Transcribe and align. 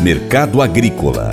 Mercado 0.00 0.62
Agrícola 0.62 1.30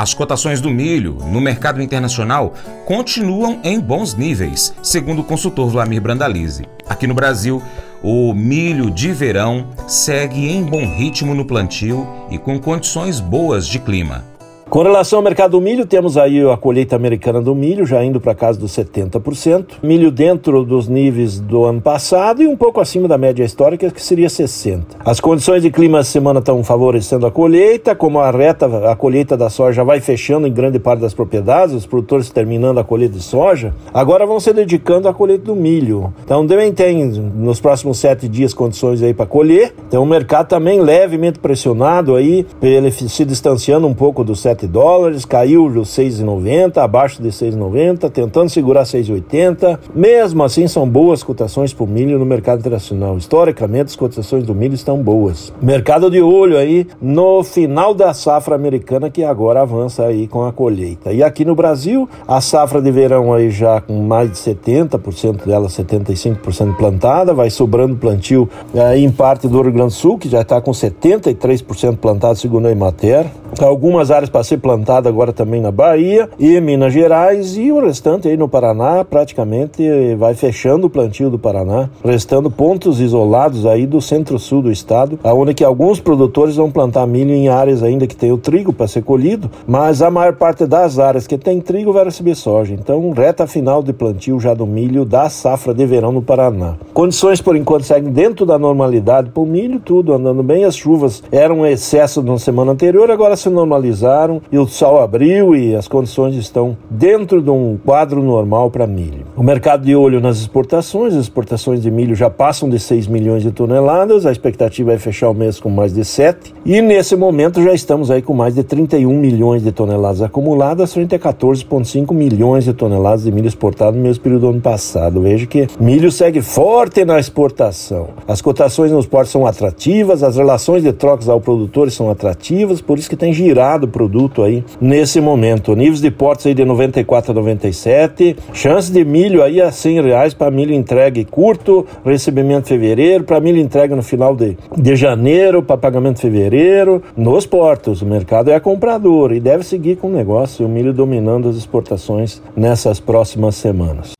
As 0.00 0.14
cotações 0.14 0.62
do 0.62 0.70
milho 0.70 1.18
no 1.26 1.42
mercado 1.42 1.82
internacional 1.82 2.54
continuam 2.86 3.60
em 3.62 3.78
bons 3.78 4.14
níveis, 4.14 4.72
segundo 4.82 5.20
o 5.20 5.24
consultor 5.24 5.68
Vlamir 5.68 6.00
Brandalize. 6.00 6.64
Aqui 6.88 7.06
no 7.06 7.12
Brasil, 7.12 7.62
o 8.02 8.32
milho 8.32 8.90
de 8.90 9.12
verão 9.12 9.68
segue 9.86 10.48
em 10.48 10.64
bom 10.64 10.86
ritmo 10.86 11.34
no 11.34 11.44
plantio 11.44 12.08
e 12.30 12.38
com 12.38 12.58
condições 12.58 13.20
boas 13.20 13.68
de 13.68 13.78
clima. 13.78 14.24
Com 14.70 14.84
relação 14.84 15.18
ao 15.18 15.22
mercado 15.24 15.50
do 15.50 15.60
milho, 15.60 15.84
temos 15.84 16.16
aí 16.16 16.48
a 16.48 16.56
colheita 16.56 16.94
americana 16.94 17.42
do 17.42 17.56
milho 17.56 17.84
já 17.84 18.04
indo 18.04 18.20
para 18.20 18.36
casa 18.36 18.56
dos 18.56 18.70
70%, 18.70 19.64
milho 19.82 20.12
dentro 20.12 20.64
dos 20.64 20.86
níveis 20.86 21.40
do 21.40 21.64
ano 21.64 21.80
passado 21.80 22.40
e 22.40 22.46
um 22.46 22.56
pouco 22.56 22.80
acima 22.80 23.08
da 23.08 23.18
média 23.18 23.42
histórica, 23.42 23.90
que 23.90 24.00
seria 24.00 24.28
60%. 24.28 24.82
As 25.04 25.18
condições 25.18 25.62
de 25.62 25.72
clima 25.72 25.98
essa 25.98 26.12
semana 26.12 26.38
estão 26.38 26.62
favorecendo 26.62 27.26
a 27.26 27.32
colheita, 27.32 27.96
como 27.96 28.20
a 28.20 28.30
reta, 28.30 28.88
a 28.88 28.94
colheita 28.94 29.36
da 29.36 29.50
soja 29.50 29.82
vai 29.82 30.00
fechando 30.00 30.46
em 30.46 30.52
grande 30.52 30.78
parte 30.78 31.00
das 31.00 31.12
propriedades, 31.12 31.74
os 31.74 31.84
produtores 31.84 32.30
terminando 32.30 32.78
a 32.78 32.84
colheita 32.84 33.16
de 33.16 33.24
soja, 33.24 33.74
agora 33.92 34.24
vão 34.24 34.38
se 34.38 34.52
dedicando 34.52 35.08
à 35.08 35.12
colheita 35.12 35.46
do 35.46 35.56
milho. 35.56 36.14
Então 36.24 36.46
também 36.46 36.72
tem 36.72 37.06
nos 37.06 37.60
próximos 37.60 37.98
sete 37.98 38.28
dias 38.28 38.54
condições 38.54 39.02
aí 39.02 39.12
para 39.12 39.26
colher, 39.26 39.74
então 39.88 40.00
o 40.00 40.06
mercado 40.06 40.46
também 40.46 40.80
levemente 40.80 41.40
pressionado 41.40 42.14
aí, 42.14 42.46
ele 42.62 42.92
se 42.92 43.24
distanciando 43.24 43.88
um 43.88 43.94
pouco 43.94 44.22
do 44.22 44.36
7 44.36 44.59
7 44.60 44.66
dólares, 44.66 45.24
caiu 45.24 45.66
os 45.66 45.88
6,90, 45.88 46.78
abaixo 46.78 47.22
de 47.22 47.28
6,90, 47.28 48.10
tentando 48.10 48.50
segurar 48.50 48.82
6,80. 48.82 49.78
Mesmo 49.94 50.42
assim, 50.44 50.68
são 50.68 50.88
boas 50.88 51.22
cotações 51.22 51.72
para 51.72 51.84
o 51.84 51.86
milho 51.86 52.18
no 52.18 52.26
mercado 52.26 52.58
internacional. 52.58 53.16
Historicamente, 53.16 53.86
as 53.86 53.96
cotações 53.96 54.44
do 54.44 54.54
milho 54.54 54.74
estão 54.74 54.98
boas. 55.02 55.52
Mercado 55.62 56.10
de 56.10 56.20
olho 56.20 56.58
aí 56.58 56.86
no 57.00 57.42
final 57.42 57.94
da 57.94 58.12
safra 58.12 58.54
americana 58.54 59.08
que 59.08 59.24
agora 59.24 59.62
avança 59.62 60.04
aí 60.04 60.26
com 60.26 60.44
a 60.44 60.52
colheita. 60.52 61.12
E 61.12 61.22
aqui 61.22 61.44
no 61.44 61.54
Brasil, 61.54 62.08
a 62.26 62.40
safra 62.40 62.82
de 62.82 62.90
verão 62.90 63.32
aí 63.32 63.50
já 63.50 63.80
com 63.80 64.02
mais 64.02 64.30
de 64.30 64.36
70% 64.36 65.46
dela, 65.46 65.68
75% 65.68 66.76
plantada, 66.76 67.32
vai 67.32 67.48
sobrando 67.50 67.96
plantio 67.96 68.48
aí 68.74 69.04
em 69.04 69.10
parte 69.10 69.48
do 69.48 69.62
Rio 69.62 69.72
Grande 69.72 69.94
do 69.94 69.94
Sul, 69.94 70.18
que 70.18 70.28
já 70.28 70.42
está 70.42 70.60
com 70.60 70.72
73% 70.72 71.96
plantado 71.96 72.38
segundo 72.38 72.66
a 72.66 72.70
Emater. 72.70 73.26
Algumas 73.58 74.10
áreas 74.10 74.30
para 74.30 74.44
ser 74.44 74.58
plantada 74.58 75.08
agora 75.08 75.32
também 75.32 75.60
na 75.60 75.70
Bahia 75.70 76.28
e 76.38 76.60
Minas 76.60 76.92
Gerais 76.92 77.56
e 77.56 77.70
o 77.70 77.80
restante 77.80 78.28
aí 78.28 78.36
no 78.36 78.48
Paraná 78.48 79.04
praticamente 79.04 80.14
vai 80.16 80.34
fechando 80.34 80.86
o 80.86 80.90
plantio 80.90 81.28
do 81.28 81.38
Paraná, 81.38 81.90
restando 82.04 82.50
pontos 82.50 83.00
isolados 83.00 83.66
aí 83.66 83.86
do 83.86 84.00
centro-sul 84.00 84.62
do 84.62 84.72
estado, 84.72 85.18
aonde 85.22 85.52
que 85.52 85.64
alguns 85.64 86.00
produtores 86.00 86.56
vão 86.56 86.70
plantar 86.70 87.06
milho 87.06 87.32
em 87.32 87.48
áreas 87.48 87.82
ainda 87.82 88.06
que 88.06 88.16
tem 88.16 88.32
o 88.32 88.38
trigo 88.38 88.72
para 88.72 88.88
ser 88.88 89.02
colhido, 89.02 89.50
mas 89.66 90.00
a 90.00 90.10
maior 90.10 90.34
parte 90.34 90.64
das 90.64 90.98
áreas 90.98 91.26
que 91.26 91.36
tem 91.36 91.60
trigo 91.60 91.92
vai 91.92 92.04
receber 92.04 92.34
soja. 92.34 92.74
Então, 92.74 93.10
reta 93.10 93.46
final 93.46 93.82
de 93.82 93.92
plantio 93.92 94.40
já 94.40 94.54
do 94.54 94.66
milho 94.66 95.04
da 95.04 95.28
safra 95.28 95.74
de 95.74 95.84
verão 95.84 96.12
no 96.12 96.22
Paraná. 96.22 96.74
Condições 96.94 97.40
por 97.40 97.56
enquanto 97.56 97.84
seguem 97.84 98.12
dentro 98.12 98.46
da 98.46 98.58
normalidade 98.58 99.30
para 99.30 99.42
o 99.42 99.46
milho, 99.46 99.80
tudo 99.80 100.12
andando 100.12 100.42
bem. 100.42 100.64
As 100.64 100.76
chuvas 100.76 101.22
eram 101.30 101.66
excesso 101.66 102.22
na 102.22 102.38
semana 102.38 102.72
anterior, 102.72 103.10
agora 103.10 103.36
se 103.40 103.50
normalizaram 103.50 104.40
e 104.50 104.58
o 104.58 104.66
sol 104.66 105.00
abriu 105.00 105.54
e 105.54 105.74
as 105.74 105.88
condições 105.88 106.34
estão 106.34 106.76
dentro 106.88 107.42
de 107.42 107.50
um 107.50 107.78
quadro 107.84 108.22
normal 108.22 108.70
para 108.70 108.86
milho. 108.86 109.24
O 109.36 109.42
mercado 109.42 109.84
de 109.84 109.94
olho 109.94 110.20
nas 110.20 110.38
exportações, 110.38 111.14
as 111.14 111.22
exportações 111.22 111.82
de 111.82 111.90
milho 111.90 112.14
já 112.14 112.28
passam 112.28 112.68
de 112.68 112.78
6 112.78 113.06
milhões 113.06 113.42
de 113.42 113.50
toneladas, 113.50 114.26
a 114.26 114.32
expectativa 114.32 114.92
é 114.92 114.98
fechar 114.98 115.30
o 115.30 115.34
mês 115.34 115.58
com 115.58 115.70
mais 115.70 115.92
de 115.92 116.04
7, 116.04 116.54
e 116.64 116.80
nesse 116.80 117.16
momento 117.16 117.62
já 117.62 117.72
estamos 117.72 118.10
aí 118.10 118.22
com 118.22 118.34
mais 118.34 118.54
de 118.54 118.62
31 118.62 119.18
milhões 119.18 119.62
de 119.62 119.72
toneladas 119.72 120.22
acumuladas, 120.22 120.92
frente 120.92 121.14
a 121.14 121.18
14,5 121.18 122.12
milhões 122.14 122.64
de 122.64 122.72
toneladas 122.72 123.24
de 123.24 123.32
milho 123.32 123.48
exportado 123.48 123.96
no 123.96 124.02
mesmo 124.02 124.22
período 124.22 124.42
do 124.42 124.50
ano 124.50 124.60
passado. 124.60 125.20
Veja 125.20 125.46
que 125.46 125.66
milho 125.78 126.10
segue 126.10 126.42
forte 126.42 127.04
na 127.04 127.18
exportação. 127.18 128.08
As 128.26 128.40
cotações 128.40 128.92
nos 128.92 129.06
portos 129.06 129.32
são 129.32 129.46
atrativas, 129.46 130.22
as 130.22 130.36
relações 130.36 130.82
de 130.82 130.92
trocas 130.92 131.28
ao 131.28 131.40
produtor 131.40 131.90
são 131.90 132.10
atrativas, 132.10 132.80
por 132.80 132.98
isso 132.98 133.08
que 133.08 133.16
tem 133.16 133.29
girado 133.32 133.86
o 133.86 133.88
produto 133.88 134.42
aí 134.42 134.64
nesse 134.80 135.20
momento. 135.20 135.74
Níveis 135.74 136.00
de 136.00 136.10
portos 136.10 136.46
aí 136.46 136.54
de 136.54 136.64
94 136.64 137.32
a 137.32 137.34
97, 137.34 138.36
chance 138.52 138.92
de 138.92 139.04
milho 139.04 139.42
aí 139.42 139.60
a 139.60 139.70
100 139.70 140.02
reais 140.02 140.34
para 140.34 140.50
milho 140.50 140.74
entregue 140.74 141.24
curto, 141.24 141.86
recebimento 142.04 142.68
fevereiro, 142.68 143.24
para 143.24 143.40
milho 143.40 143.58
entregue 143.58 143.94
no 143.94 144.02
final 144.02 144.34
de, 144.34 144.56
de 144.76 144.96
janeiro, 144.96 145.62
para 145.62 145.76
pagamento 145.76 146.20
fevereiro, 146.20 147.02
nos 147.16 147.46
portos. 147.46 148.02
O 148.02 148.06
mercado 148.06 148.50
é 148.50 148.60
comprador 148.60 149.32
e 149.32 149.40
deve 149.40 149.64
seguir 149.64 149.96
com 149.96 150.08
o 150.08 150.12
negócio, 150.12 150.66
o 150.66 150.68
milho 150.68 150.92
dominando 150.92 151.48
as 151.48 151.56
exportações 151.56 152.42
nessas 152.56 153.00
próximas 153.00 153.54
semanas. 153.56 154.19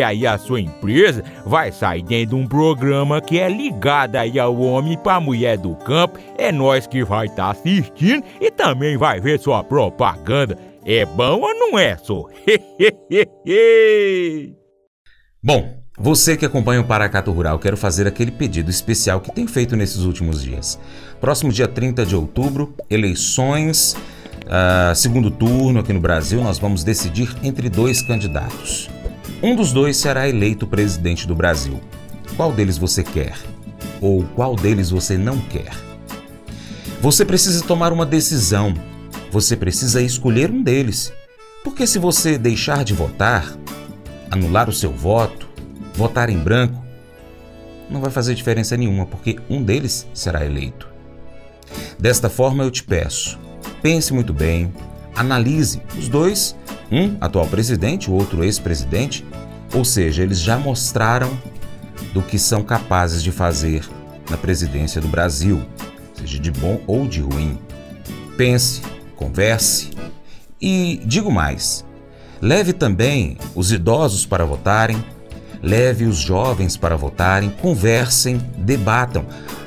aí 0.00 0.24
a 0.24 0.38
sua 0.38 0.60
empresa 0.60 1.24
vai 1.44 1.72
sair 1.72 2.04
dentro 2.04 2.36
de 2.36 2.42
um 2.42 2.46
programa 2.46 3.20
que 3.20 3.40
é 3.40 3.48
ligado 3.48 4.14
aí 4.14 4.38
ao 4.38 4.56
homem 4.56 4.96
para 4.96 5.20
mulher 5.20 5.58
do 5.58 5.74
campo. 5.74 6.20
É 6.38 6.52
nós 6.52 6.86
que 6.86 7.02
vai 7.04 7.26
estar 7.26 7.46
tá 7.46 7.50
assistindo 7.50 8.24
e 8.40 8.48
também 8.50 8.96
vai 8.96 9.20
ver 9.20 9.40
sua 9.40 9.64
propaganda. 9.64 10.56
É 10.84 11.04
bom 11.04 11.40
ou 11.40 11.54
não 11.54 11.78
é, 11.78 11.96
só? 11.96 12.26
bom, 15.42 15.82
você 15.98 16.36
que 16.36 16.46
acompanha 16.46 16.80
o 16.80 16.84
Paracato 16.84 17.30
Rural, 17.30 17.58
quero 17.58 17.76
fazer 17.76 18.06
aquele 18.06 18.30
pedido 18.30 18.70
especial 18.70 19.20
que 19.20 19.30
tem 19.30 19.46
feito 19.46 19.76
nesses 19.76 19.98
últimos 19.98 20.42
dias. 20.42 20.78
Próximo 21.20 21.52
dia 21.52 21.68
30 21.68 22.06
de 22.06 22.16
outubro, 22.16 22.74
eleições, 22.88 23.94
uh, 24.46 24.94
segundo 24.96 25.30
turno 25.30 25.80
aqui 25.80 25.92
no 25.92 26.00
Brasil, 26.00 26.42
nós 26.42 26.58
vamos 26.58 26.82
decidir 26.82 27.36
entre 27.42 27.68
dois 27.68 28.02
candidatos. 28.02 28.88
Um 29.42 29.56
dos 29.56 29.72
dois 29.72 29.96
será 29.96 30.28
eleito 30.28 30.68
presidente 30.68 31.26
do 31.26 31.34
Brasil. 31.34 31.80
Qual 32.36 32.52
deles 32.52 32.78
você 32.78 33.02
quer? 33.02 33.36
Ou 34.00 34.22
qual 34.36 34.54
deles 34.54 34.90
você 34.90 35.18
não 35.18 35.36
quer? 35.36 35.72
Você 37.00 37.24
precisa 37.24 37.64
tomar 37.64 37.92
uma 37.92 38.06
decisão. 38.06 38.72
Você 39.32 39.56
precisa 39.56 40.00
escolher 40.00 40.48
um 40.48 40.62
deles. 40.62 41.12
Porque 41.64 41.88
se 41.88 41.98
você 41.98 42.38
deixar 42.38 42.84
de 42.84 42.94
votar, 42.94 43.52
anular 44.30 44.68
o 44.68 44.72
seu 44.72 44.92
voto, 44.92 45.48
votar 45.94 46.30
em 46.30 46.38
branco, 46.38 46.80
não 47.90 48.00
vai 48.00 48.12
fazer 48.12 48.36
diferença 48.36 48.76
nenhuma, 48.76 49.06
porque 49.06 49.40
um 49.50 49.60
deles 49.60 50.06
será 50.14 50.46
eleito. 50.46 50.88
Desta 51.98 52.30
forma, 52.30 52.62
eu 52.62 52.70
te 52.70 52.84
peço, 52.84 53.40
pense 53.82 54.14
muito 54.14 54.32
bem, 54.32 54.72
analise 55.16 55.82
os 55.98 56.08
dois, 56.08 56.56
um 56.90 57.16
atual 57.20 57.46
presidente, 57.46 58.10
o 58.10 58.14
outro 58.14 58.44
ex-presidente, 58.44 59.24
ou 59.72 59.84
seja, 59.84 60.22
eles 60.22 60.40
já 60.40 60.58
mostraram 60.58 61.30
do 62.12 62.22
que 62.22 62.38
são 62.38 62.62
capazes 62.62 63.22
de 63.22 63.32
fazer 63.32 63.88
na 64.30 64.36
presidência 64.36 65.00
do 65.00 65.08
Brasil, 65.08 65.62
seja 66.14 66.38
de 66.38 66.50
bom 66.50 66.80
ou 66.86 67.06
de 67.06 67.20
ruim. 67.20 67.58
Pense, 68.36 68.82
converse 69.16 69.90
e 70.60 71.00
digo 71.04 71.30
mais: 71.30 71.84
leve 72.40 72.72
também 72.72 73.38
os 73.54 73.72
idosos 73.72 74.26
para 74.26 74.44
votarem, 74.44 75.02
Leve 75.62 76.06
os 76.06 76.16
jovens 76.16 76.76
para 76.76 76.96
votarem, 76.96 77.48
conversem, 77.48 78.36
debatam. 78.58 79.24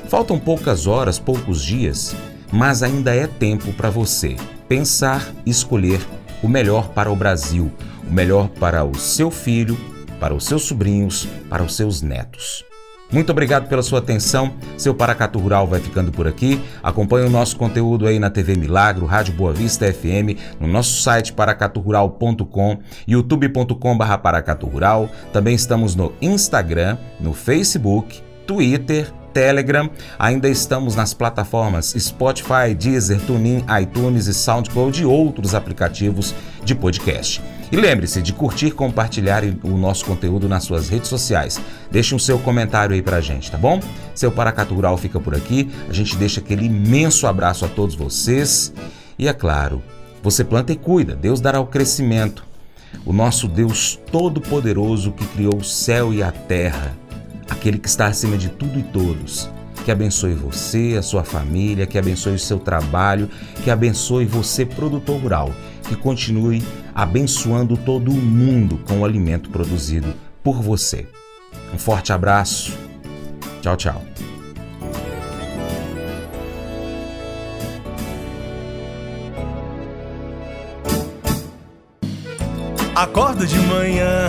Faltam 0.08 0.38
poucas 0.38 0.86
horas, 0.86 1.18
poucos 1.18 1.62
dias, 1.62 2.14
mas 2.52 2.82
ainda 2.82 3.14
é 3.14 3.26
tempo 3.26 3.72
para 3.72 3.88
você 3.88 4.36
pensar 4.68 5.26
e 5.46 5.50
escolher 5.50 6.00
o 6.42 6.48
melhor 6.48 6.88
para 6.88 7.10
o 7.10 7.16
Brasil, 7.16 7.72
o 8.06 8.12
melhor 8.12 8.48
para 8.48 8.84
o 8.84 8.94
seu 8.94 9.30
filho, 9.30 9.78
para 10.18 10.34
os 10.34 10.44
seus 10.44 10.62
sobrinhos, 10.62 11.28
para 11.48 11.62
os 11.62 11.74
seus 11.74 12.02
netos. 12.02 12.64
Muito 13.10 13.30
obrigado 13.30 13.68
pela 13.68 13.82
sua 13.82 14.00
atenção. 14.00 14.54
Seu 14.76 14.92
Paracato 14.92 15.38
Rural 15.38 15.66
vai 15.66 15.80
ficando 15.80 16.10
por 16.10 16.26
aqui. 16.26 16.60
Acompanhe 16.82 17.26
o 17.26 17.30
nosso 17.30 17.56
conteúdo 17.56 18.06
aí 18.06 18.18
na 18.18 18.30
TV 18.30 18.56
Milagro, 18.56 19.06
Rádio 19.06 19.32
Boa 19.32 19.52
Vista 19.52 19.92
FM, 19.92 20.58
no 20.60 20.66
nosso 20.66 21.02
site 21.02 21.32
paracaturural.com, 21.32 22.78
youtube.com.br 23.06 24.16
Paracato 24.20 24.66
Rural. 24.66 25.08
Também 25.32 25.54
estamos 25.54 25.94
no 25.94 26.12
Instagram, 26.20 26.98
no 27.20 27.32
Facebook, 27.32 28.20
Twitter, 28.44 29.12
Telegram. 29.32 29.88
Ainda 30.18 30.48
estamos 30.48 30.96
nas 30.96 31.14
plataformas 31.14 31.94
Spotify, 31.96 32.74
Deezer, 32.76 33.20
TuneIn, 33.20 33.64
iTunes 33.82 34.26
e 34.26 34.34
SoundCloud 34.34 35.00
e 35.00 35.06
outros 35.06 35.54
aplicativos 35.54 36.34
de 36.64 36.74
podcast. 36.74 37.40
E 37.70 37.76
lembre-se 37.76 38.22
de 38.22 38.32
curtir, 38.32 38.70
compartilhar 38.70 39.42
o 39.62 39.76
nosso 39.76 40.04
conteúdo 40.04 40.48
nas 40.48 40.64
suas 40.64 40.88
redes 40.88 41.08
sociais. 41.08 41.60
Deixe 41.90 42.14
um 42.14 42.18
seu 42.18 42.38
comentário 42.38 42.94
aí 42.94 43.02
pra 43.02 43.20
gente, 43.20 43.50
tá 43.50 43.58
bom? 43.58 43.80
Seu 44.14 44.30
Paracato 44.30 44.74
Rural 44.74 44.96
fica 44.96 45.18
por 45.18 45.34
aqui. 45.34 45.68
A 45.88 45.92
gente 45.92 46.16
deixa 46.16 46.40
aquele 46.40 46.66
imenso 46.66 47.26
abraço 47.26 47.64
a 47.64 47.68
todos 47.68 47.94
vocês. 47.94 48.72
E 49.18 49.26
é 49.26 49.32
claro, 49.32 49.82
você 50.22 50.44
planta 50.44 50.72
e 50.72 50.76
cuida, 50.76 51.16
Deus 51.16 51.40
dará 51.40 51.60
o 51.60 51.66
crescimento. 51.66 52.44
O 53.04 53.12
nosso 53.12 53.48
Deus 53.48 53.98
Todo-Poderoso 54.10 55.12
que 55.12 55.26
criou 55.26 55.56
o 55.56 55.64
céu 55.64 56.12
e 56.12 56.22
a 56.22 56.30
terra, 56.30 56.96
aquele 57.48 57.78
que 57.78 57.88
está 57.88 58.06
acima 58.06 58.36
de 58.36 58.48
tudo 58.48 58.78
e 58.78 58.82
todos, 58.82 59.50
que 59.86 59.92
abençoe 59.92 60.34
você, 60.34 60.96
a 60.98 61.02
sua 61.02 61.22
família, 61.22 61.86
que 61.86 61.96
abençoe 61.96 62.34
o 62.34 62.38
seu 62.40 62.58
trabalho, 62.58 63.30
que 63.62 63.70
abençoe 63.70 64.24
você, 64.24 64.66
produtor 64.66 65.20
rural 65.20 65.52
que 65.88 65.94
continue 65.94 66.60
abençoando 66.92 67.76
todo 67.76 68.10
o 68.10 68.14
mundo 68.14 68.80
com 68.88 68.98
o 68.98 69.04
alimento 69.04 69.48
produzido 69.48 70.12
por 70.42 70.60
você. 70.60 71.06
Um 71.72 71.78
forte 71.78 72.12
abraço. 72.12 72.76
Tchau, 73.62 73.76
tchau. 73.76 74.02
Acordo 82.96 83.46
de 83.46 83.58
manhã 83.58 84.28